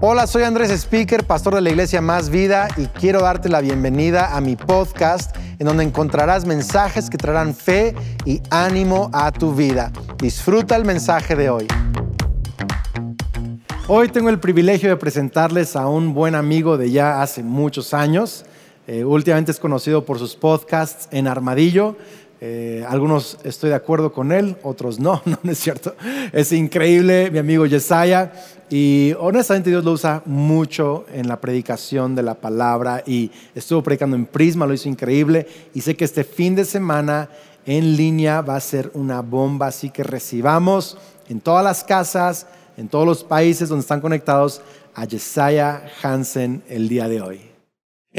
[0.00, 4.36] Hola, soy Andrés Speaker, pastor de la iglesia Más Vida y quiero darte la bienvenida
[4.36, 9.90] a mi podcast en donde encontrarás mensajes que traerán fe y ánimo a tu vida.
[10.18, 11.66] Disfruta el mensaje de hoy.
[13.88, 18.44] Hoy tengo el privilegio de presentarles a un buen amigo de ya hace muchos años.
[18.86, 21.96] Eh, últimamente es conocido por sus podcasts en Armadillo.
[22.40, 25.94] Eh, algunos estoy de acuerdo con él, otros no, no, es cierto.
[26.32, 28.32] Es increíble, mi amigo Yesaya,
[28.70, 34.14] y honestamente Dios lo usa mucho en la predicación de la palabra y estuvo predicando
[34.14, 37.28] en Prisma, lo hizo increíble, y sé que este fin de semana
[37.66, 40.96] en línea va a ser una bomba, así que recibamos
[41.28, 42.46] en todas las casas,
[42.76, 44.62] en todos los países donde están conectados
[44.94, 47.47] a Yesaya Hansen el día de hoy.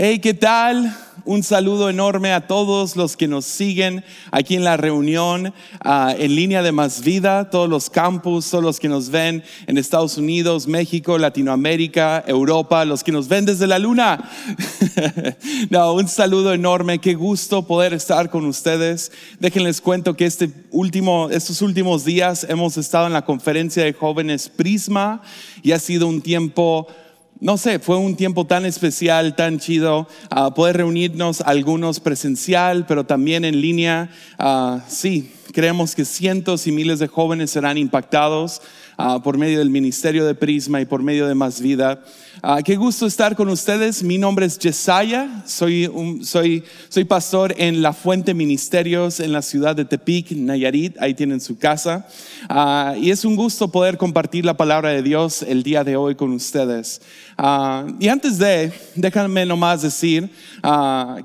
[0.02, 0.98] Hey, ¿qué tal?
[1.26, 6.38] Un saludo enorme a todos los que nos siguen aquí en la reunión ah, en
[6.38, 10.68] línea de Más Vida, todos los campus, todos los que nos ven en Estados Unidos,
[10.68, 14.32] México, Latinoamérica, Europa, los que nos ven desde la luna.
[15.70, 19.12] no, un saludo enorme, qué gusto poder estar con ustedes.
[19.42, 24.48] Déjenles cuento que este último, estos últimos días hemos estado en la conferencia de jóvenes
[24.48, 25.22] Prisma
[25.62, 26.88] y ha sido un tiempo
[27.42, 33.06] no sé, fue un tiempo tan especial, tan chido, uh, poder reunirnos algunos presencial, pero
[33.06, 34.10] también en línea.
[34.38, 38.62] Uh, sí, creemos que cientos y miles de jóvenes serán impactados
[38.98, 42.04] uh, por medio del ministerio de Prisma y por medio de Más Vida.
[42.42, 44.02] Ah, qué gusto estar con ustedes.
[44.02, 45.92] Mi nombre es Jesaya, soy,
[46.24, 50.96] soy, soy pastor en La Fuente Ministerios en la ciudad de Tepic, Nayarit.
[51.02, 52.08] Ahí tienen su casa.
[52.48, 56.16] Ah, y es un gusto poder compartir la palabra de Dios el día de hoy
[56.16, 57.02] con ustedes.
[57.38, 60.30] Ah, y antes de, déjenme nomás decir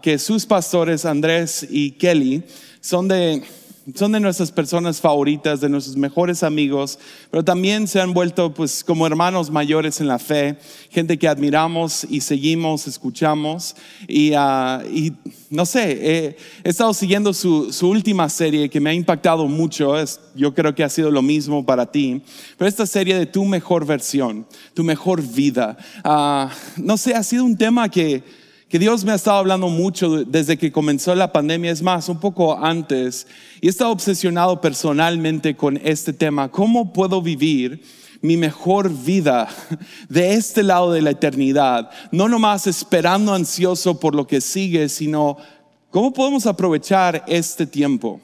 [0.02, 2.42] que sus pastores, Andrés y Kelly,
[2.80, 3.44] son de
[3.94, 6.98] son de nuestras personas favoritas, de nuestros mejores amigos,
[7.30, 10.56] pero también se han vuelto pues como hermanos mayores en la fe,
[10.90, 13.76] gente que admiramos y seguimos, escuchamos.
[14.08, 14.82] Y, ah,
[15.50, 20.54] no sé, he estado siguiendo su, última serie que me ha impactado mucho, es, yo
[20.54, 22.22] creo que ha sido lo mismo para ti,
[22.56, 27.44] pero esta serie de tu mejor versión, tu mejor vida, ah, no sé, ha sido
[27.44, 28.22] un tema que
[28.74, 32.18] que Dios me ha estado hablando mucho desde que comenzó la pandemia, es más, un
[32.18, 33.24] poco antes,
[33.60, 37.84] y he estado obsesionado personalmente con este tema, ¿cómo puedo vivir?
[38.20, 39.46] mi mejor vida
[40.08, 45.36] de este lado de la eternidad, no nomás esperando ansioso por lo que sigue, sino
[45.90, 48.20] cómo podemos aprovechar este tiempo.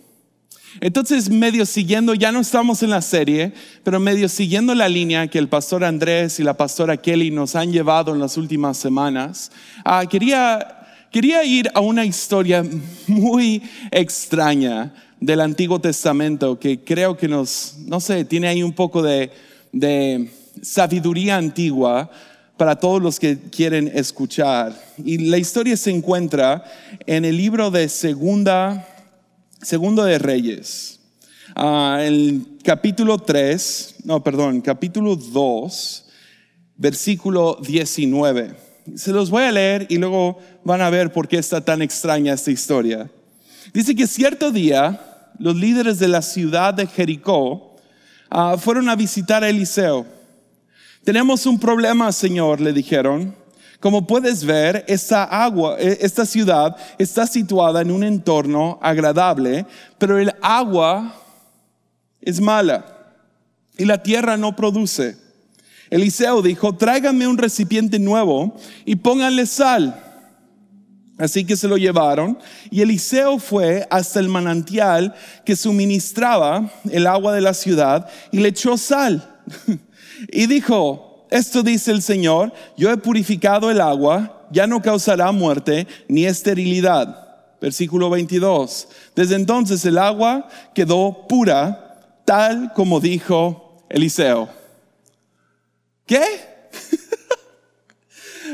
[0.81, 5.39] Entonces, medio siguiendo, ya no estamos en la serie, pero medio siguiendo la línea que
[5.39, 9.51] el pastor Andrés y la pastora Kelly nos han llevado en las últimas semanas,
[9.85, 12.65] ah, quería, quería ir a una historia
[13.09, 19.03] muy extraña del Antiguo Testamento que creo que nos, no sé, tiene ahí un poco
[19.03, 19.31] de,
[19.73, 20.31] de
[20.63, 22.11] sabiduría antigua
[22.57, 24.75] para todos los que quieren escuchar.
[24.99, 26.63] Y la historia se encuentra
[27.07, 28.87] en el libro de Segunda
[29.63, 31.01] Segundo de Reyes,
[31.55, 36.07] uh, el capítulo 3, no, perdón, capítulo 2,
[36.77, 38.55] versículo 19.
[38.97, 42.33] Se los voy a leer y luego van a ver por qué está tan extraña
[42.33, 43.11] esta historia.
[43.75, 44.99] Dice que cierto día
[45.39, 47.77] los líderes de la ciudad de Jericó
[48.31, 50.07] ah, fueron a visitar a Eliseo.
[51.05, 53.37] Tenemos un problema, Señor, le dijeron.
[53.81, 59.65] Como puedes ver, esta agua, e, esta ciudad está situada en un entorno agradable,
[59.99, 61.15] pero el agua
[62.21, 62.85] es mala
[63.79, 65.17] y la tierra no produce.
[65.89, 68.55] Eliseo dijo, tráiganme un recipiente nuevo
[68.85, 69.99] y pónganle sal.
[71.17, 72.39] Así que se lo llevaron
[72.71, 75.15] y Eliseo fue hasta el manantial
[75.45, 79.41] que suministraba el agua de la ciudad y le echó sal.
[80.33, 85.87] y dijo, esto dice el Señor, yo he purificado el agua, ya no causará muerte
[86.09, 87.29] ni esterilidad.
[87.61, 88.89] Versículo 22.
[89.15, 94.49] Desde entonces el agua quedó pura, tal como dijo Eliseo.
[96.07, 96.23] ¿Qué?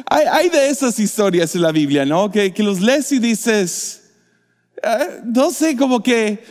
[0.06, 2.31] hay, de esas historias en la Biblia, ¿no?
[2.31, 4.11] Que, los lees y dices,
[4.82, 6.44] eh, no sé, como que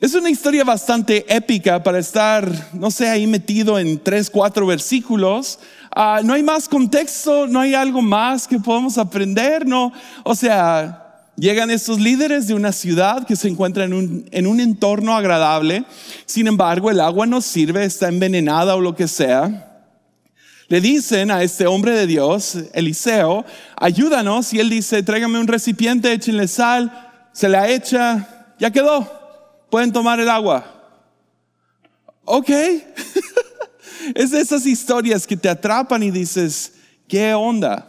[0.00, 5.58] es una historia bastante épica para estar, no sé, ahí metido en tres, cuatro versículos.
[5.94, 9.92] Ah, no hay más contexto, no hay algo más que podamos aprender, no.
[10.24, 14.60] O sea, llegan estos líderes de una ciudad que se encuentra en un, en un
[14.60, 15.84] entorno agradable.
[16.24, 19.84] Sin embargo, el agua no sirve, está envenenada o lo que sea.
[20.68, 23.44] Le dicen a este hombre de Dios, Eliseo,
[23.76, 24.54] ayúdanos.
[24.54, 27.10] Y él dice, tráigame un recipiente, échenle sal.
[27.32, 29.19] Se la echa, ya quedó
[29.70, 30.64] pueden tomar el agua.
[32.24, 32.50] Ok.
[34.14, 36.74] es de esas historias que te atrapan y dices,
[37.08, 37.86] ¿qué onda?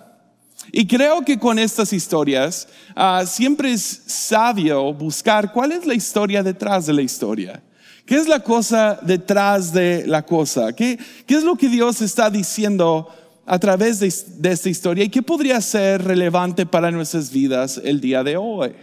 [0.72, 6.44] Y creo que con estas historias ah, siempre es sabio buscar cuál es la historia
[6.44, 7.62] detrás de la historia.
[8.06, 10.74] ¿Qué es la cosa detrás de la cosa?
[10.74, 13.08] ¿Qué, qué es lo que Dios está diciendo
[13.46, 18.00] a través de, de esta historia y qué podría ser relevante para nuestras vidas el
[18.00, 18.74] día de hoy?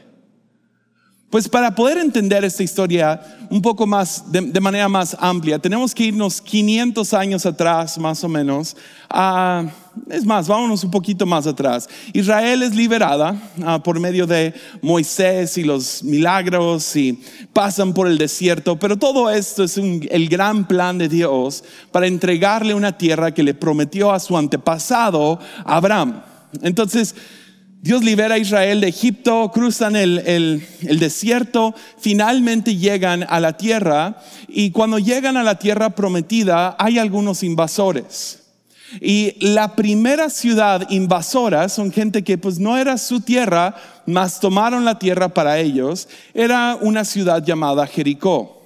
[1.31, 3.21] Pues para poder entender esta historia
[3.51, 8.31] un poco más, de, manera más amplia, tenemos que irnos 500 años atrás, más o
[8.31, 8.75] menos.
[10.11, 11.87] es más, vámonos un poquito más atrás.
[12.15, 17.23] Israel es liberada ah, por medio de Moisés y los milagros y
[17.53, 22.73] pasan por el desierto, pero todo esto es el gran plan de Dios para entregarle
[22.73, 26.23] una tierra que le prometió a su antepasado, Abraham.
[26.63, 27.15] Entonces,
[27.81, 34.73] Dios libera a Israel de Egipto, cruzan el, desierto, finalmente llegan a la tierra y
[34.73, 38.43] cuando llegan a la tierra prometida hay algunos invasores.
[39.01, 43.77] Y la primera ciudad invasora son gente que pues no era su tierra,
[44.07, 48.58] mas tomaron la tierra para ellos, era una ciudad llamada Jericó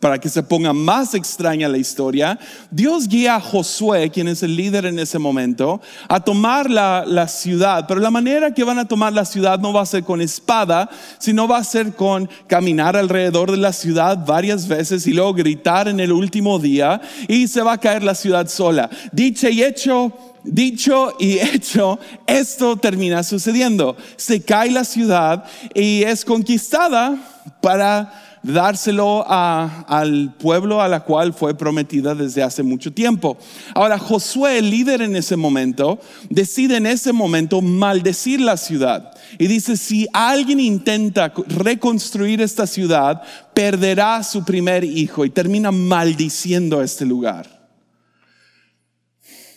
[0.00, 2.38] para que se ponga más extraña la historia,
[2.70, 7.86] Dios guía a Josué, quien es el líder en ese momento, a tomar la, ciudad.
[7.88, 10.90] Pero la manera que van a tomar la ciudad no va a ser con espada,
[11.18, 15.88] sino va a ser con caminar alrededor de la ciudad varias veces y luego gritar
[15.88, 18.90] en el último día y se va a caer la ciudad sola.
[19.12, 20.12] Dicho y hecho,
[20.44, 23.96] dicho y hecho, esto termina sucediendo.
[24.16, 25.44] Se cae la ciudad
[25.74, 27.16] y es conquistada
[27.60, 33.38] para dárselo al pueblo a la cual fue prometida desde hace mucho tiempo.
[33.74, 35.98] Ahora, Josué, el líder en ese momento,
[36.28, 39.12] decide en ese momento maldecir la ciudad.
[39.38, 43.22] Y dice, si alguien intenta reconstruir esta ciudad,
[43.54, 47.64] perderá su primer hijo y termina maldiciendo este lugar.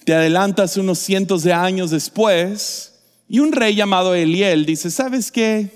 [0.06, 2.94] Te adelantas unos cientos de años después
[3.28, 5.70] y un rey llamado Eliel dice, ¿sabes qué?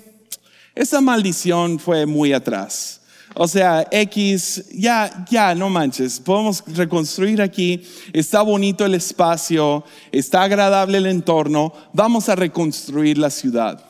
[0.74, 3.01] Esa maldición fue muy atrás.
[3.34, 7.82] O sea, X, ya, ya, no manches, podemos reconstruir aquí,
[8.12, 13.82] está bonito el espacio, está agradable el entorno, vamos a reconstruir la ciudad.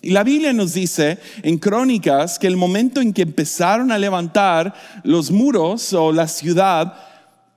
[0.00, 4.74] Y la Biblia nos dice en Crónicas que el momento en que empezaron a levantar
[5.02, 6.94] los muros o la ciudad,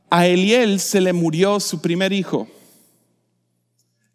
[0.09, 2.47] a Eliel se le murió su primer hijo.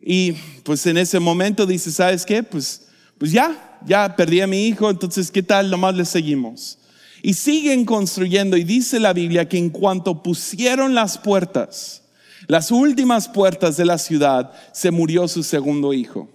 [0.01, 0.33] Y
[0.65, 2.43] pues en ese momento dice, ¿sabes qué?
[2.43, 5.71] Pues, pues ya, ya perdí a mi hijo, entonces ¿qué tal?
[5.71, 6.79] Nomás le seguimos.
[7.23, 12.03] Y siguen construyendo y dice la Biblia que en cuanto pusieron las puertas,
[12.49, 16.29] las últimas puertas de la ciudad, se murió su segundo hijo.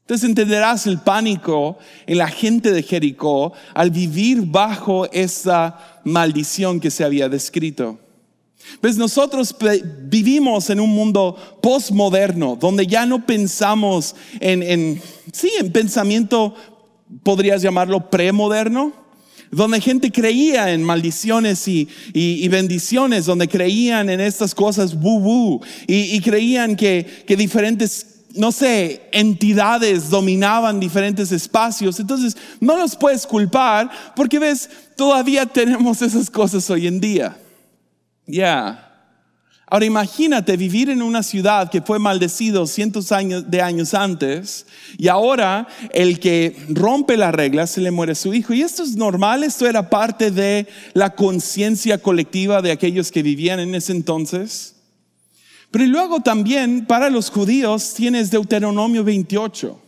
[0.00, 6.90] Entonces entenderás el pánico en la gente de Jericó al vivir bajo esa maldición que
[6.90, 8.00] se había descrito.
[8.80, 9.54] Pues nosotros
[10.04, 16.54] vivimos en un mundo postmoderno donde ya no pensamos en, en sí, en pensamiento,
[17.22, 18.92] podrías llamarlo premoderno,
[19.50, 26.76] donde gente creía en maldiciones y, bendiciones, donde creían en estas cosas woo y, creían
[26.76, 31.98] que, que diferentes no sé, entidades dominaban diferentes espacios.
[31.98, 37.36] Entonces, no los puedes culpar porque ves, todavía tenemos esas cosas hoy en día.
[38.26, 38.89] Ya.
[39.72, 43.10] Ahora imagínate vivir en una ciudad que fue maldecido cientos
[43.46, 44.66] de años antes
[44.98, 48.52] y ahora el que rompe las reglas se le muere su hijo.
[48.52, 53.60] Y esto es normal, esto era parte de la conciencia colectiva de aquellos que vivían
[53.60, 54.74] en ese entonces.
[55.70, 59.80] Pero luego también para los judíos tienes Deuteronomio 28,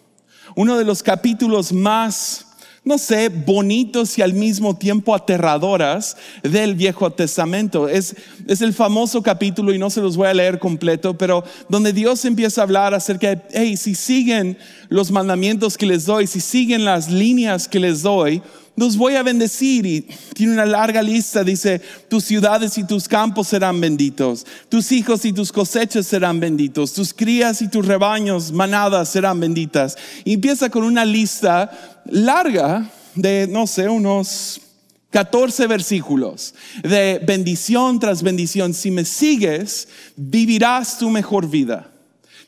[0.54, 2.51] uno de los capítulos más
[2.84, 7.88] no sé, bonitos y al mismo tiempo aterradoras del Viejo Testamento.
[7.88, 8.16] Es,
[8.48, 12.24] es el famoso capítulo, y no se los voy a leer completo, pero donde Dios
[12.24, 14.58] empieza a hablar acerca de, hey, si siguen
[14.88, 18.42] los mandamientos que les doy, si siguen las líneas que les doy,
[18.76, 19.86] los voy a bendecir.
[19.86, 20.00] Y
[20.34, 25.32] tiene una larga lista, dice, tus ciudades y tus campos serán benditos, tus hijos y
[25.32, 29.96] tus cosechas serán benditos, tus crías y tus rebaños, manadas serán benditas.
[30.24, 31.70] Y empieza con una lista
[32.06, 34.60] larga de, no sé, unos
[35.10, 38.72] 14 versículos de bendición tras bendición.
[38.72, 41.90] Si me sigues, vivirás tu mejor vida.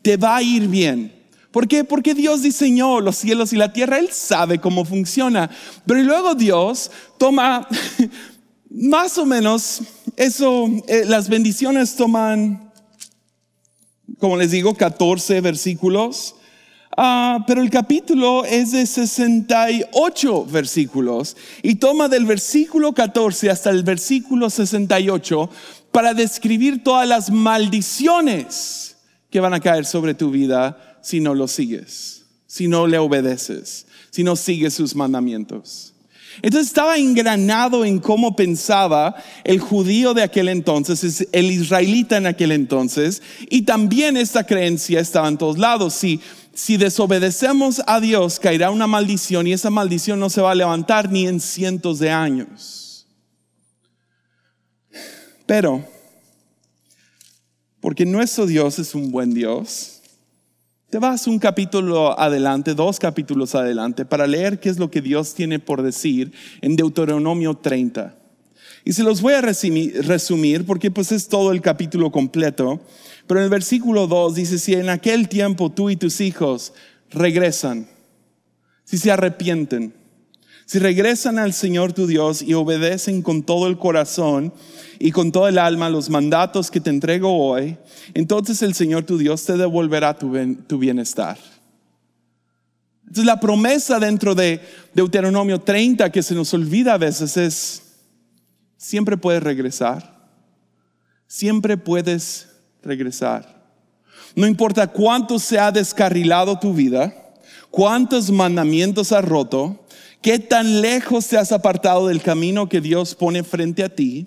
[0.02, 1.12] Te va a ir bien.
[1.54, 1.84] ¿Por qué?
[1.84, 5.48] Porque Dios diseñó los cielos y la tierra, Él sabe cómo funciona.
[5.86, 7.68] Pero luego Dios toma
[8.70, 9.82] más o menos
[10.16, 12.72] eso, eh, las bendiciones toman,
[14.18, 16.34] como les digo, 14 versículos.
[16.96, 23.84] Ah, pero el capítulo es de 68 versículos y toma del versículo 14 hasta el
[23.84, 25.50] versículo 68
[25.92, 28.96] para describir todas las maldiciones
[29.30, 33.86] que van a caer sobre tu vida si no lo sigues, si no le obedeces,
[34.10, 35.92] si no sigues sus mandamientos.
[36.42, 42.52] Entonces estaba engranado en cómo pensaba el judío de aquel entonces, el israelita en aquel
[42.52, 45.94] entonces, y también esta creencia estaba en todos lados.
[45.94, 46.20] Si,
[46.54, 51.12] si desobedecemos a Dios, caerá una maldición y esa maldición no se va a levantar
[51.12, 53.06] ni en cientos de años.
[55.46, 55.86] Pero,
[57.80, 59.94] porque nuestro Dios es un buen Dios,
[60.94, 65.34] te vas un capítulo adelante, dos capítulos adelante, para leer qué es lo que Dios
[65.34, 68.14] tiene por decir en Deuteronomio 30.
[68.84, 72.80] Y se los voy a resumir porque pues es todo el capítulo completo.
[73.26, 76.74] Pero en el versículo 2 dice, si en aquel tiempo tú y tus hijos
[77.10, 77.88] regresan,
[78.84, 79.92] si se arrepienten,
[80.66, 84.52] si regresan al Señor tu Dios y obedecen con todo el corazón
[84.98, 87.76] y con todo el alma los mandatos que te entrego hoy,
[88.14, 90.30] entonces el Señor tu Dios te devolverá tu,
[90.78, 91.38] bienestar.
[93.02, 94.60] Entonces la promesa dentro de
[94.94, 97.82] Deuteronomio 30 que se nos olvida a veces es,
[98.78, 100.28] siempre puedes regresar,
[101.26, 102.48] siempre puedes
[102.82, 103.62] regresar.
[104.34, 107.14] No importa cuánto se ha descarrilado tu vida,
[107.70, 109.83] cuántos mandamientos has roto,
[110.24, 114.26] qué tan lejos te has apartado del camino que Dios pone frente a ti,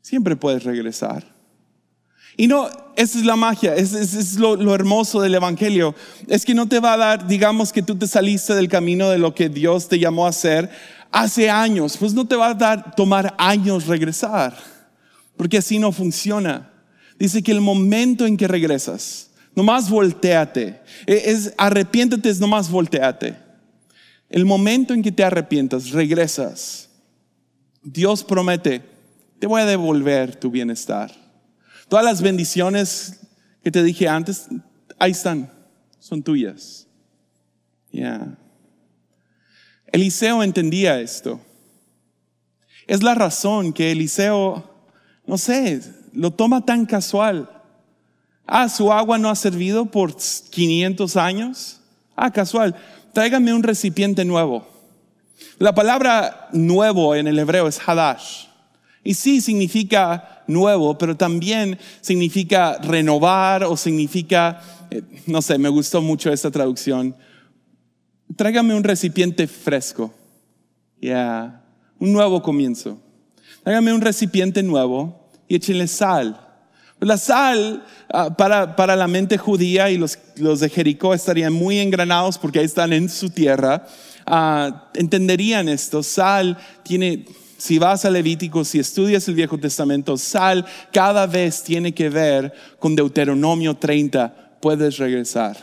[0.00, 1.22] siempre puedes regresar.
[2.34, 5.94] Y no, esa es la magia, es, lo, hermoso del Evangelio.
[6.26, 9.18] Es que no te va a dar, digamos que tú te saliste del camino de
[9.18, 10.70] lo que Dios te llamó a hacer
[11.12, 14.56] hace años, pues no te va a dar tomar años regresar,
[15.36, 16.70] porque así no funciona.
[17.18, 23.49] Dice que el momento en que regresas, nomás volteate, e, es, arrepiéntete, es nomás volteate.
[24.30, 26.88] El momento en que te arrepientas, regresas.
[27.82, 28.82] Dios promete,
[29.40, 31.12] te voy a devolver tu bienestar.
[31.88, 33.20] Todas las bendiciones
[33.64, 34.46] que te dije antes,
[34.98, 35.52] ahí están,
[35.98, 36.86] son tuyas.
[37.90, 38.38] Ya.
[39.92, 41.40] Eliseo entendía esto.
[42.86, 44.70] Es la razón que Eliseo,
[45.26, 45.80] no sé,
[46.12, 47.50] lo toma tan casual.
[48.46, 51.79] Ah, su agua no ha servido por 500 años.
[52.22, 52.76] Ah, casual
[53.14, 54.68] tráigame un recipiente nuevo.
[55.58, 58.44] La palabra nuevo en el hebreo es hadash.
[59.02, 64.60] Y sí significa nuevo, pero también significa renovar o significa,
[64.90, 67.16] eh, no sé, me gustó mucho esta traducción.
[68.36, 70.12] Tráigame un recipiente fresco.
[71.00, 71.64] Ya,
[71.98, 73.00] un nuevo comienzo.
[73.62, 76.49] Tráigame un recipiente nuevo y échenle sal
[77.00, 81.78] la sal ah, para, para, la mente judía y los, los, de Jericó estarían muy
[81.78, 83.86] engranados porque ahí están en su tierra.
[84.26, 86.02] Ah, entenderían esto.
[86.02, 87.24] Sal tiene,
[87.56, 92.52] si vas a Levítico, si estudias el Viejo Testamento, sal cada vez tiene que ver
[92.78, 94.58] con Deuteronomio 30.
[94.60, 95.56] Puedes regresar.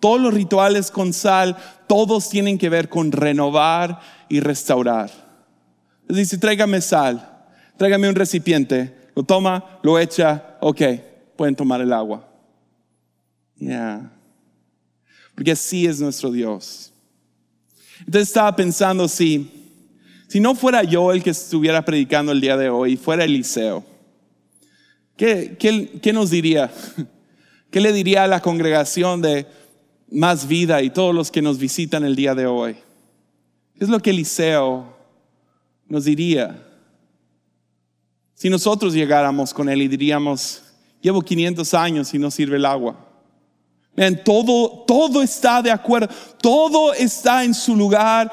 [0.00, 1.56] Todos los rituales con sal,
[1.86, 5.10] todos tienen que ver con renovar y restaurar.
[6.08, 7.44] Dice, tráigame sal,
[7.76, 10.82] tráigame un recipiente lo toma, lo echa, ok,
[11.36, 12.28] pueden tomar el agua.
[13.56, 14.10] Ya.
[15.34, 16.92] Porque así es nuestro Dios.
[18.00, 19.50] Entonces estaba pensando si,
[20.28, 23.84] si no fuera yo el que estuviera predicando el día de hoy, fuera Eliseo,
[25.16, 26.70] ¿qué, qué, qué nos diría?
[27.70, 29.46] ¿Qué le diría a la congregación de
[30.10, 32.74] más vida y todos los que nos visitan el día de hoy?
[33.74, 34.96] ¿Qué es lo que Eliseo
[35.86, 36.69] nos diría?
[38.40, 40.62] Si nosotros llegáramos con él y diríamos,
[41.02, 42.96] llevo 500 años y no sirve el agua.
[44.24, 46.08] todo, todo está de acuerdo,
[46.40, 48.32] todo está en su lugar,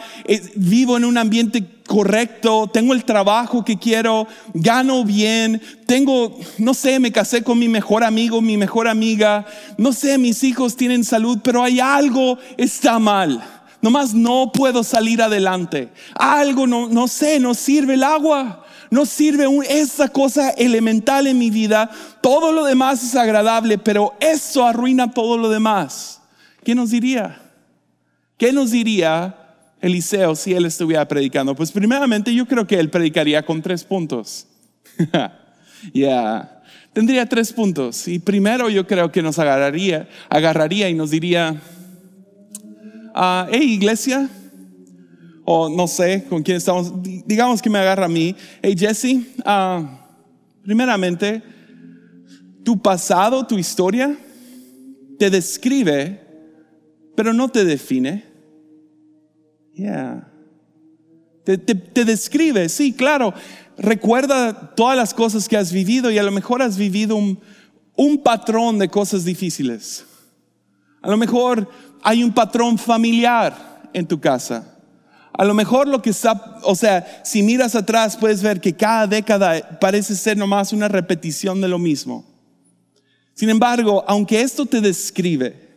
[0.56, 7.02] vivo en un ambiente correcto, tengo el trabajo que quiero, gano bien, tengo, no sé,
[7.02, 9.46] me casé con mi mejor amigo, mi mejor amiga,
[9.78, 13.44] no sé, mis hijos tienen salud, pero hay algo está mal.
[13.82, 15.90] Nomás no puedo salir adelante.
[16.16, 21.50] Algo no, no sé, no sirve el agua no sirve esa cosa elemental en mi
[21.50, 21.90] vida,
[22.22, 26.22] todo lo demás es agradable, pero eso arruina todo lo demás.
[26.64, 27.42] ¿Qué nos diría?
[28.38, 29.36] ¿Qué nos diría
[29.82, 31.56] Eliseo si él estuviera predicando?
[31.56, 34.48] Pues primeramente yo creo que él predicaría con tres puntos.
[35.94, 38.08] Ya, tendría tres puntos.
[38.08, 41.56] Y primero yo creo que nos agarraría, agarraría y nos diría,
[43.14, 44.30] ah, hey iglesia,
[45.50, 46.92] o no sé con quién estamos,
[47.26, 50.06] digamos que me agarra a mí, hey Jesse, ah,
[50.62, 51.42] primeramente,
[52.66, 54.18] tu pasado, tu historia,
[55.18, 56.20] te describe,
[57.16, 58.26] pero no te define.
[59.74, 60.30] Yeah.
[61.46, 63.34] Te, te, describe, sí, claro.
[63.78, 67.40] recuerda todas las cosas que has vivido y a lo mejor has vivido un,
[67.96, 70.06] un patrón de cosas difíciles.
[71.02, 71.70] A lo mejor
[72.04, 74.74] hay un patrón familiar en tu casa.
[75.38, 79.06] A lo mejor lo que está, o sea, si miras atrás puedes ver que cada
[79.06, 82.26] década parece ser nomás una repetición de lo mismo.
[83.36, 85.68] Sin embargo, aunque esto te describe,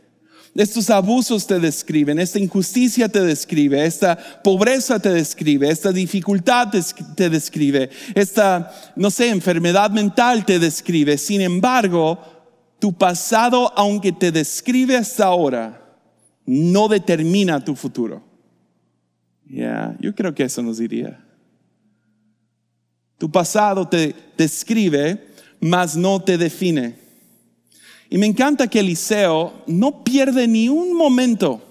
[0.54, 6.68] estos abusos te describen, esta injusticia te describe, esta pobreza te describe, esta dificultad
[7.14, 11.18] te describe, esta, no sé, enfermedad mental te describe.
[11.18, 12.18] Sin embargo,
[12.78, 15.98] tu pasado, aunque te describe hasta ahora,
[16.46, 18.29] no determina tu futuro.
[19.50, 21.18] Ya, yo creo que eso nos diría.
[23.18, 25.26] Tu pasado te describe,
[25.60, 26.96] mas no te define.
[28.08, 31.69] Y me encanta que Eliseo no pierde ni un momento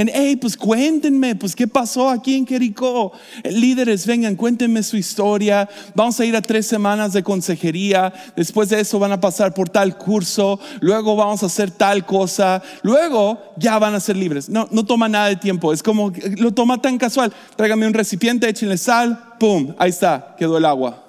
[0.00, 3.12] en, hey, pues cuéntenme, pues qué pasó aquí en Jericó.
[3.44, 5.68] Líderes, vengan, cuéntenme su historia.
[5.94, 8.12] Vamos a ir a tres semanas de consejería.
[8.34, 10.58] Después de eso van a pasar por tal curso.
[10.80, 12.62] Luego vamos a hacer tal cosa.
[12.82, 14.48] Luego ya van a ser libres.
[14.48, 15.72] No, no toma nada de tiempo.
[15.72, 17.32] Es como, lo toma tan casual.
[17.56, 21.04] Tráigame un recipiente, échenle sal, pum, ahí está, quedó el agua.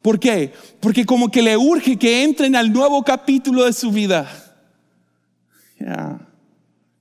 [0.00, 0.52] ¿Por qué?
[0.80, 4.28] Porque como que le urge que entren al nuevo capítulo de su vida.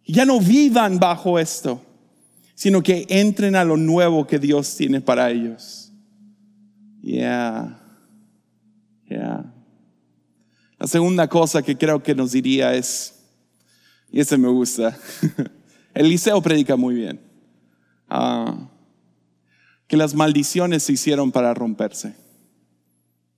[0.06, 1.82] Ya no vivan bajo esto,
[2.56, 5.92] sino que entren a lo nuevo que Dios tiene para ellos.
[7.02, 7.80] Yeah.
[9.08, 9.54] Yeah.
[10.78, 13.14] La segunda cosa que creo que nos diría es,
[14.12, 14.98] y ese me gusta,
[15.94, 17.22] Eliseo predica muy bien,
[18.10, 18.70] ah,
[19.88, 22.16] que las maldiciones se hicieron para romperse.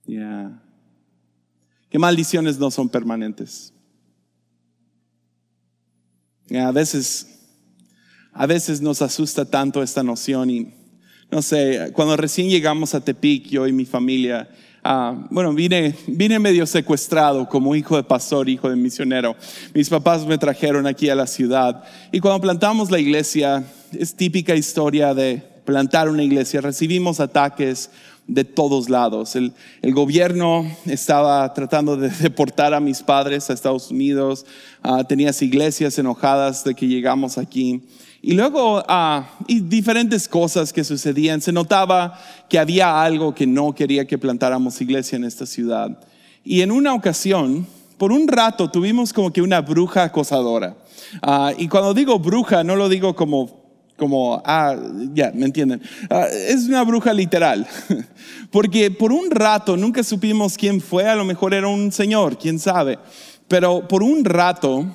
[0.06, 0.62] Yeah.
[1.90, 3.72] Que maldiciones no son permanentes.
[6.54, 7.26] A veces,
[8.32, 10.74] a veces nos asusta tanto esta noción y
[11.30, 14.48] no sé, cuando recién llegamos a Tepic, yo y mi familia,
[14.84, 19.34] ah, bueno, vine, vine medio secuestrado como hijo de pastor, hijo de misionero.
[19.74, 21.82] Mis papás me trajeron aquí a la ciudad
[22.12, 27.90] y cuando plantamos la iglesia, es típica historia de plantar una iglesia, recibimos ataques,
[28.26, 29.36] de todos lados.
[29.36, 29.52] El,
[29.82, 34.44] gobierno estaba tratando de deportar a mis padres a Estados Unidos,
[34.84, 37.82] uh, tenías iglesias enojadas de que llegamos aquí.
[38.22, 38.82] Y luego,
[39.46, 41.40] y diferentes cosas que sucedían.
[41.40, 45.96] Se notaba que había algo que no quería que plantáramos iglesia en esta ciudad.
[46.44, 50.76] Y en una ocasión, por un rato, tuvimos como que una bruja acosadora.
[51.22, 53.65] Ah, y cuando digo bruja, no lo digo como
[53.96, 54.76] como, ah,
[55.14, 55.82] ya, me entienden.
[56.10, 57.66] Ah, es una bruja literal,
[58.50, 62.58] porque por un rato nunca supimos quién fue, a lo mejor era un señor, quién
[62.58, 62.98] sabe,
[63.48, 64.86] pero por un rato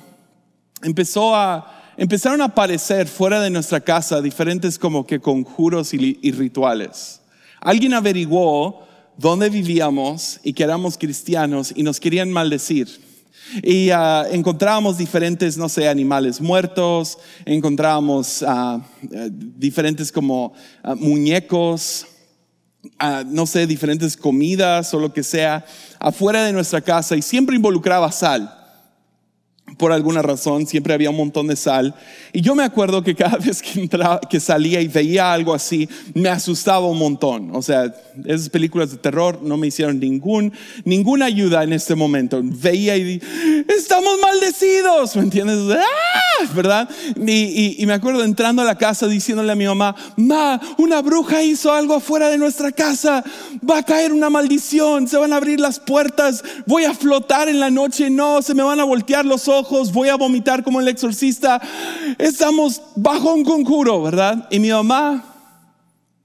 [0.82, 6.32] empezó a, empezaron a aparecer fuera de nuestra casa diferentes como que conjuros y, y
[6.32, 7.20] rituales.
[7.60, 8.86] Alguien averiguó
[9.16, 13.11] dónde vivíamos y que éramos cristianos y nos querían maldecir.
[13.62, 18.80] Y uh, encontrábamos diferentes, no sé, animales muertos, encontrábamos uh,
[19.30, 22.06] diferentes como uh, muñecos,
[23.26, 25.64] no sé, diferentes comidas o lo que sea,
[26.00, 28.61] afuera de nuestra casa y siempre involucraba sal
[29.82, 31.92] por alguna razón, siempre había un montón de sal.
[32.32, 36.86] Y yo me acuerdo que cada vez que, salía y veía algo así, me asustaba
[36.86, 37.50] un montón.
[37.52, 37.92] O sea,
[38.24, 40.52] esas películas de terror no me hicieron ningún,
[40.84, 42.40] ninguna ayuda en este momento.
[42.44, 43.20] Veía y
[43.76, 45.58] estamos maldecidos, ¿me entiendes?
[45.76, 46.44] ¡Ah!
[46.54, 46.88] ¿Verdad?
[47.16, 51.42] Y, y, me acuerdo entrando a la casa diciéndole a mi mamá, ma, una bruja
[51.42, 53.24] hizo algo afuera de nuestra casa,
[53.68, 57.60] va a caer una maldición, se van a abrir las puertas, voy a flotar en
[57.60, 60.88] la noche, no, se me van a voltear los ojos voy a vomitar como el
[60.88, 61.60] exorcista.
[62.18, 64.48] Estamos bajo un conjuro, ¿verdad?
[64.50, 65.24] Y mi mamá,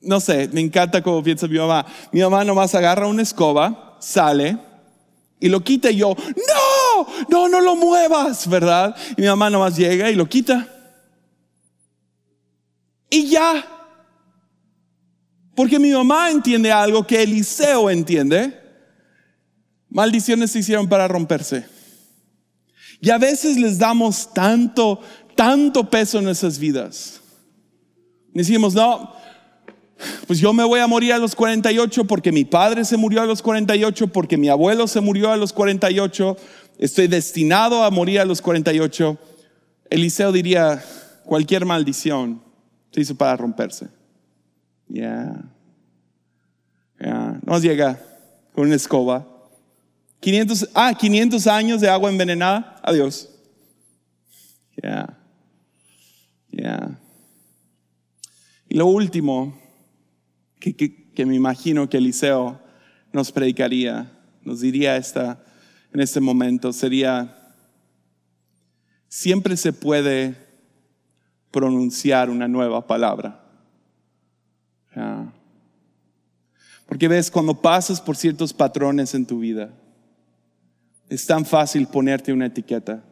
[0.02, 1.86] no sé, me encanta cómo piensa mi mamá.
[2.12, 4.58] Mi mamá nomás agarra una escoba, sale
[5.40, 8.96] y lo quita y yo, no, no, no lo muevas, ¿verdad?
[9.16, 10.68] Y mi mamá nomás llega y lo quita.
[13.10, 13.66] Y ya.
[15.56, 18.60] Porque mi mamá entiende algo que Eliseo entiende.
[19.90, 21.66] Maldiciones se hicieron para romperse.
[23.00, 25.00] Y a veces les damos tanto,
[25.36, 27.22] tanto peso en nuestras vidas.
[28.34, 29.14] Decimos, no,
[30.26, 33.26] pues yo me voy a morir a los 48 porque mi padre se murió a
[33.26, 36.38] los 48, porque mi abuelo se murió a los 48,
[36.78, 39.18] estoy destinado a morir a los 48.
[39.90, 40.84] Eliseo diría,
[41.24, 42.42] cualquier maldición
[42.92, 43.88] se hizo para romperse.
[44.88, 45.36] Ya.
[47.00, 47.40] Ya.
[47.46, 48.00] Nos llega
[48.54, 49.37] con una escoba
[50.20, 52.80] 500, ah, 500 años de agua envenenada.
[52.84, 53.30] Adiós.
[54.82, 55.18] Ya.
[56.52, 57.00] Ya.
[58.70, 59.60] Y lo último
[60.60, 62.60] que, que me imagino que Eliseo
[63.14, 64.12] nos predicaría,
[64.44, 65.44] nos diría esta,
[65.94, 67.56] en este momento, sería,
[69.08, 70.36] siempre se puede
[71.52, 73.44] pronunciar una nueva palabra.
[76.88, 79.72] Porque ves, cuando pasas por ciertos patrones en tu vida,
[81.10, 83.04] es tan fácil ponerte una etiqueta.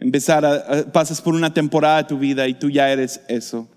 [0.00, 3.68] Empezar a, pasas por una temporada de tu vida y tú ya eres eso.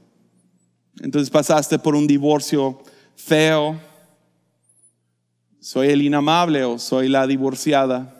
[1.01, 2.81] Entonces pasaste por un divorcio
[3.15, 3.79] feo.
[5.60, 8.17] Soy el inamable o soy la divorciada.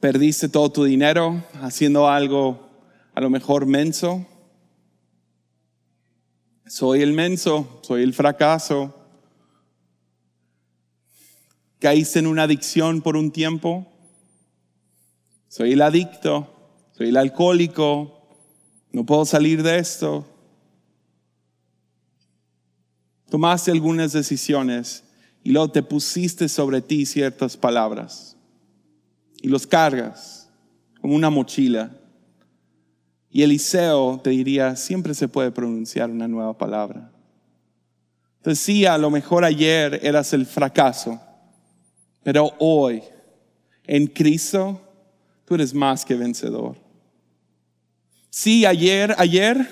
[0.00, 2.68] Perdiste todo tu dinero haciendo algo
[3.14, 4.26] a lo mejor menso.
[6.66, 8.99] Soy el menso, soy el fracaso.
[11.80, 13.86] Caíste en una adicción por un tiempo.
[15.48, 16.54] Soy el adicto,
[16.92, 18.20] soy el alcohólico,
[18.92, 20.26] no puedo salir de esto.
[23.30, 25.04] Tomaste algunas decisiones
[25.42, 28.36] y luego te pusiste sobre ti ciertas palabras
[29.40, 30.50] y los cargas
[31.00, 31.96] como una mochila.
[33.30, 37.10] Y Eliseo te diría, siempre se puede pronunciar una nueva palabra.
[38.54, 41.20] Sí, a lo mejor ayer eras el fracaso,
[42.22, 43.02] pero hoy,
[43.86, 44.80] en Cristo,
[45.44, 46.76] tú eres más que vencedor.
[48.28, 49.66] Sí, ayer, ayer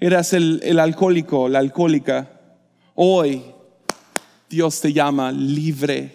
[0.00, 2.40] eras el, el alcohólico, la alcohólica.
[2.94, 3.42] Hoy
[4.48, 6.12] Dios te llama libre,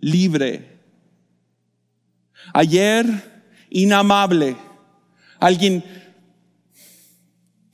[0.00, 0.78] libre.
[2.52, 3.06] Ayer,
[3.70, 4.56] inamable.
[5.38, 5.82] Alguien,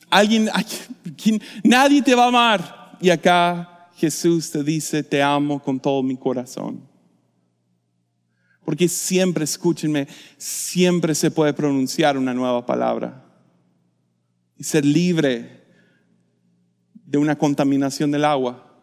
[0.09, 2.99] alguien, alguien, nadie te va a amar.
[3.01, 6.92] Y acá Jesús te dice, te amo con todo mi corazón.
[8.73, 10.09] Porque siempre, escúchenme,
[10.39, 13.23] siempre se puede pronunciar una nueva palabra.
[14.57, 15.63] Y ser libre
[17.05, 18.75] de una contaminación del agua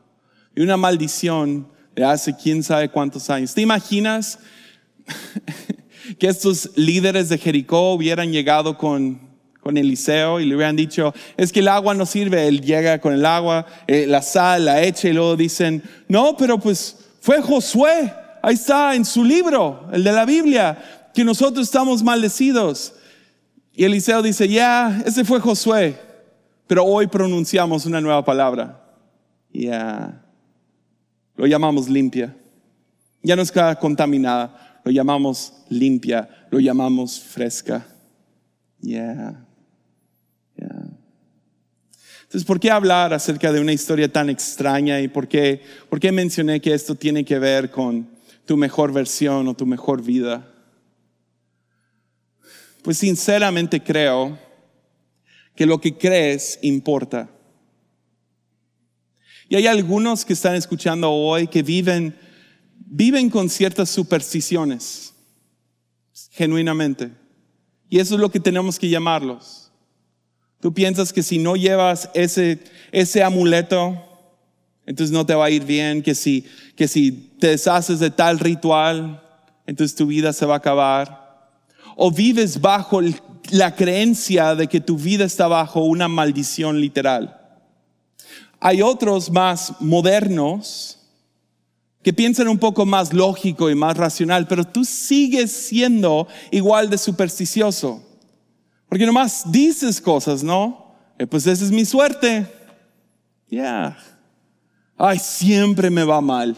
[0.55, 3.55] y una maldición de hace quién sabe cuántos años.
[3.55, 4.37] ¿Te imaginas
[6.19, 9.19] que estos líderes de Jericó hubieran llegado con,
[9.59, 13.15] con Eliseo y le hubieran dicho, es que el agua no sirve, él llega con
[13.15, 18.13] el agua, eh, la sal, la echa y luego dicen, no, pero pues fue Josué
[18.41, 22.93] Ahí está en su libro, el de la Biblia, que nosotros estamos maldecidos.
[23.73, 25.97] Y Eliseo dice, ya, ese fue Josué,
[26.67, 28.83] pero hoy pronunciamos una nueva palabra.
[29.53, 30.21] Ya,
[31.35, 32.35] lo llamamos limpia.
[33.21, 37.85] Ya no está contaminada, lo llamamos limpia, lo llamamos fresca.
[38.79, 39.45] Ya.
[42.29, 46.11] Entonces, ¿por qué hablar acerca de una historia tan extraña y por qué, por qué
[46.11, 48.07] mencioné que esto tiene que ver con
[48.49, 50.51] tu mejor versión o tu mejor vida.
[52.81, 54.39] Pues sinceramente creo
[55.55, 57.29] que lo que crees importa.
[59.49, 62.17] Y hay algunos que están escuchando hoy que viven,
[62.75, 65.13] viven con ciertas supersticiones,
[66.31, 67.11] genuinamente.
[67.87, 69.71] Y eso es lo que tenemos que llamarlos.
[70.59, 74.08] Tú piensas que si no llevas ese, ese amuleto,
[74.89, 76.43] entonces no te va a ir bien, que si,
[76.75, 79.21] que si te deshaces de tal ritual,
[79.67, 81.51] entonces tu vida se va a acabar.
[81.95, 82.99] O vives bajo
[83.51, 87.39] la creencia de que tu vida está bajo una maldición literal.
[88.59, 90.97] Hay otros más modernos
[92.01, 96.97] que piensan un poco más lógico y más racional, pero tú sigues siendo igual de
[96.97, 98.03] supersticioso.
[98.87, 100.95] Porque nomás dices cosas, ¿no?
[101.19, 102.47] Eh, pues esa es mi suerte.
[103.51, 103.95] Ya
[104.99, 106.55] ay, siempre me va mal.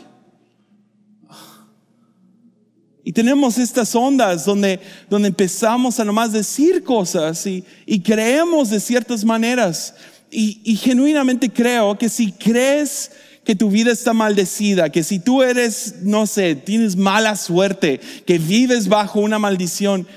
[3.03, 7.63] Y tenemos estas ondas donde, donde empezamos a nomás decir cosas y,
[8.03, 9.95] creemos de ciertas maneras.
[10.29, 13.11] Y, y, genuinamente creo que si crees
[13.43, 18.37] que tu vida está maldecida, que si tú eres, no sé, tienes mala suerte, que
[18.37, 20.07] vives bajo una maldición,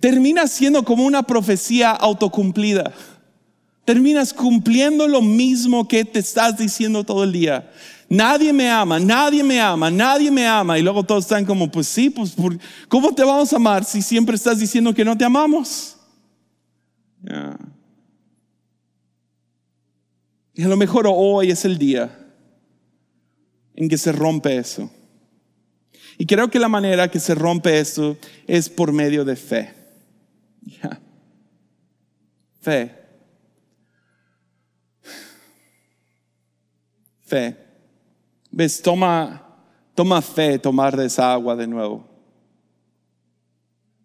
[0.00, 2.92] termina siendo como una profecía autocumplida.
[3.84, 7.70] Terminas cumpliendo lo mismo que te estás diciendo todo el día.
[8.08, 10.78] Nadie me ama, nadie me ama, nadie me ama.
[10.78, 12.34] Y luego todos están como, pues sí, pues
[12.88, 15.96] ¿cómo te vamos a amar si siempre estás diciendo que no te amamos?
[20.54, 22.18] Y a lo mejor hoy es el día
[23.74, 24.90] en que se rompe eso.
[26.18, 28.16] Y creo que la manera que se rompe eso
[28.46, 29.74] es por medio de fe.
[32.60, 33.01] Fe.
[37.32, 37.56] Fe.
[38.50, 38.82] ¿Ves?
[38.82, 39.42] Toma,
[39.94, 42.06] toma fe tomar de esa agua de nuevo.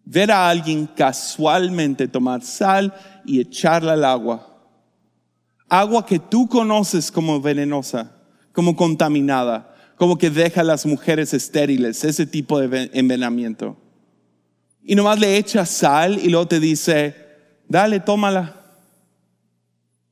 [0.04, 2.94] Ver a alguien casualmente tomar sal
[3.26, 4.48] y echarla al agua
[5.68, 8.10] Agua que tú conoces como venenosa,
[8.52, 13.76] como contaminada, como que deja a las mujeres estériles, ese tipo de envenenamiento.
[14.82, 17.14] Y nomás le echa sal y luego te dice,
[17.68, 18.54] dale, tómala.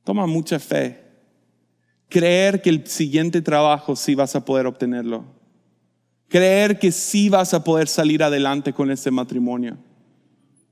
[0.03, 1.06] Toma mucha fe.
[2.09, 5.25] Creer que el siguiente trabajo sí vas a poder obtenerlo.
[6.29, 9.77] Creer que sí vas a poder salir adelante con este matrimonio.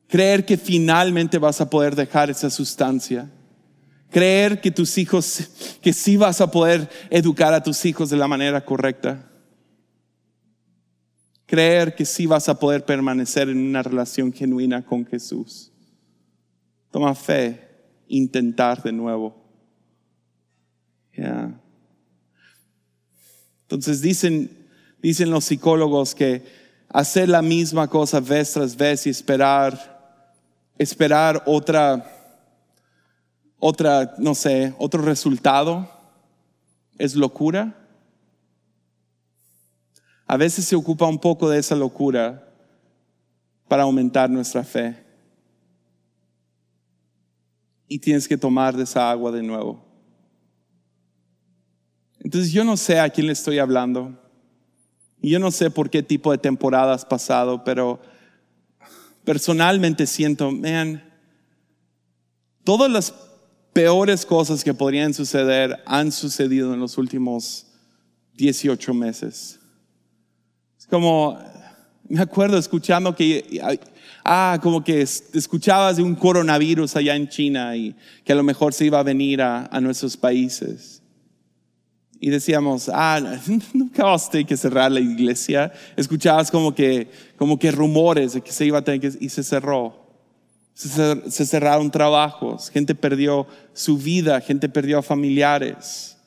[0.07, 3.29] Creer que finalmente vas a poder dejar esa sustancia.
[4.09, 8.27] Creer que tus hijos, que sí vas a poder educar a tus hijos de la
[8.27, 9.29] manera correcta.
[11.45, 15.71] Creer que sí vas a poder permanecer en una relación genuina con Jesús.
[16.91, 17.61] Toma fe,
[18.07, 19.44] intentar de nuevo.
[23.61, 24.67] Entonces dicen,
[25.01, 26.43] dicen los psicólogos que
[26.89, 30.23] hacer la misma cosa vez tras vez y esperar,
[30.77, 32.11] esperar otra
[33.59, 35.89] otra, no sé, otro resultado
[36.97, 37.75] es locura.
[40.27, 42.47] A veces se ocupa un poco de esa locura
[43.67, 45.03] para aumentar nuestra fe.
[47.87, 49.84] Y tienes que tomar de esa agua de nuevo.
[52.25, 54.19] Entonces yo no sé a quién le estoy hablando.
[55.21, 58.01] Y yo no sé por qué tipo de temporada has pasado, pero
[59.23, 61.03] personalmente siento, man,
[62.63, 63.13] todas las
[63.73, 67.67] peores cosas que podrían suceder han sucedido en los últimos
[68.33, 69.59] 18 meses.
[70.79, 71.37] Es como,
[72.09, 73.61] me acuerdo escuchando que,
[74.23, 78.73] ah, como que escuchabas de un coronavirus allá en China y que a lo mejor
[78.73, 81.03] se iba a venir a, nuestros países.
[82.19, 83.19] Y decíamos, ah,
[83.73, 85.71] nunca vas a tener que cerrar la iglesia.
[85.95, 89.43] Escuchabas como que, como que rumores de que se iba a tener que, y se
[89.43, 90.05] cerró
[90.75, 96.17] se cerraron trabajos, gente perdió su vida, gente perdió familiares.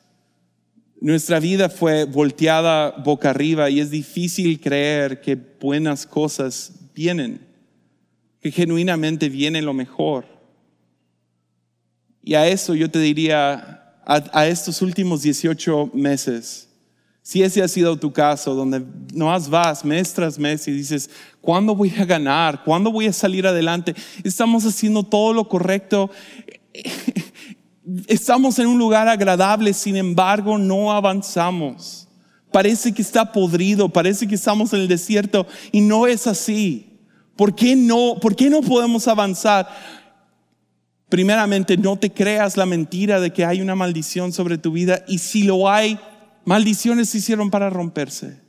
[0.99, 7.41] Nuestra vida fue volteada boca arriba y es difícil creer que buenas cosas vienen,
[8.41, 10.25] que genuinamente viene lo mejor.
[12.23, 13.78] Y a eso yo te diría,
[14.09, 16.67] a, estos últimos 18 meses,
[17.21, 21.75] si ese ha sido tu caso, donde no vas mes tras mes y dices, ¿cuándo
[21.75, 22.63] voy a ganar?
[22.63, 23.93] ¿Cuándo voy a salir adelante?
[24.23, 26.09] Estamos haciendo todo lo correcto.
[28.07, 32.07] Estamos en un lugar agradable, sin embargo, no avanzamos.
[32.51, 36.89] Parece que está podrido, parece que estamos en el desierto y no es así.
[37.35, 39.67] ¿Por qué no, por qué no podemos avanzar?
[41.09, 45.17] Primeramente, no te creas la mentira de que hay una maldición sobre tu vida y
[45.17, 45.99] si lo hay,
[46.49, 48.41] Maldiciones se hicieron para romperse.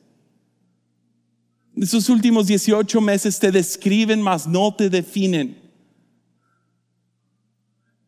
[1.77, 5.59] Esos últimos 18 meses te describen, mas no te definen.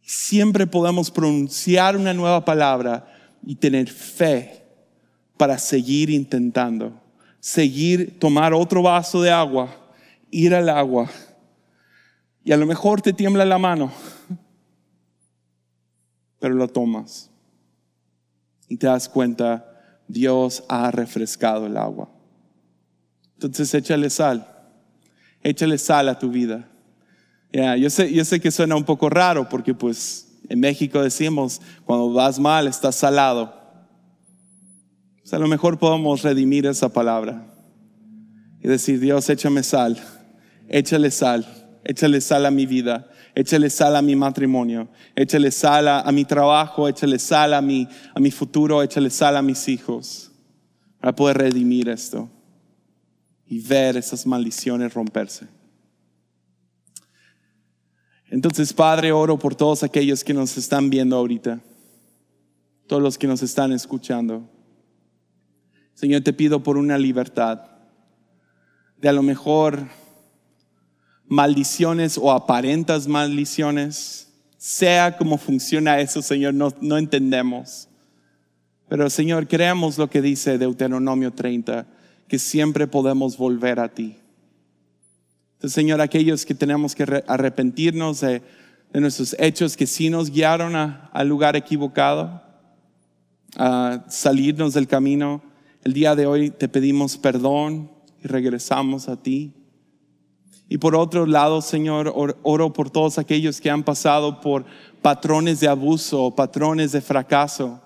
[0.00, 3.06] Siempre podemos pronunciar una nueva palabra
[3.44, 4.64] y tener fe
[5.36, 6.98] para seguir intentando,
[7.38, 9.76] seguir, tomar otro vaso de agua,
[10.30, 11.10] ir al agua.
[12.44, 13.92] Y a lo mejor te tiembla la mano,
[16.42, 17.31] pero lo tomas
[18.68, 19.64] y te das cuenta
[20.09, 22.11] Dios ha refrescado el agua.
[23.35, 24.44] Entonces échale sal,
[25.40, 26.68] échale sal a tu vida.
[27.78, 32.12] yo, sé, yo sé que suena un poco raro porque pues en México decimos, cuando
[32.12, 33.55] vas mal estás salado.
[35.31, 37.46] a lo mejor podemos redimir esa palabra
[38.61, 39.96] y decir, Dios, échame sal,
[40.68, 41.46] échale sal,
[41.85, 46.88] échale sal a mi vida, échale sal a mi matrimonio, échale sal a, mi trabajo,
[46.88, 50.30] échale sal a mi, a mi futuro, échale sal a mis hijos,
[51.00, 52.28] para poder redimir esto
[53.46, 55.46] y ver esas maldiciones romperse.
[58.28, 61.60] Entonces, Padre, oro por todos aquellos que nos están viendo ahorita,
[62.86, 64.48] todos los que nos están escuchando.
[65.94, 67.60] Señor, te pido por una libertad
[68.96, 69.86] de a lo mejor
[71.32, 74.28] maldiciones o aparentas maldiciones.
[74.58, 77.88] Sea como funciona eso, Señor, no, entendemos.
[78.86, 81.86] Pero Señor, creamos lo que dice Deuteronomio 30,
[82.28, 84.14] que siempre podemos volver a ti.
[85.54, 88.42] Entonces, Señor, aquellos que tenemos que arrepentirnos de,
[88.92, 92.42] nuestros hechos que sí nos guiaron al lugar equivocado,
[93.56, 95.42] a salirnos del camino,
[95.82, 97.90] el día de hoy te pedimos perdón
[98.22, 99.54] y regresamos a ti.
[100.72, 104.64] Y por otro lado, Señor, oro por todos aquellos que han pasado por
[105.02, 107.78] patrones de abuso, patrones de fracaso,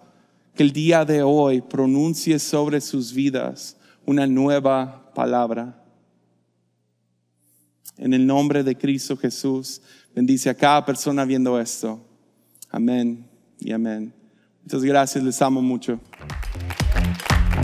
[0.54, 5.82] que el día de hoy pronuncie sobre sus vidas una nueva palabra.
[7.98, 9.82] En el nombre de Cristo Jesús,
[10.14, 12.00] bendice a cada persona viendo esto.
[12.70, 13.26] Amén
[13.58, 14.14] y amén.
[14.62, 15.98] Muchas gracias, les amo mucho.